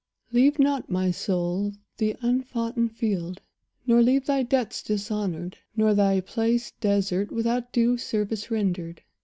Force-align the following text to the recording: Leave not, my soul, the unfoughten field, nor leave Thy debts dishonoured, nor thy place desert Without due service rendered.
Leave 0.31 0.57
not, 0.57 0.89
my 0.89 1.11
soul, 1.11 1.73
the 1.97 2.15
unfoughten 2.23 2.89
field, 2.89 3.39
nor 3.85 4.01
leave 4.01 4.25
Thy 4.25 4.41
debts 4.41 4.81
dishonoured, 4.81 5.59
nor 5.75 5.93
thy 5.93 6.19
place 6.19 6.71
desert 6.81 7.31
Without 7.31 7.71
due 7.71 7.99
service 7.99 8.49
rendered. 8.49 9.03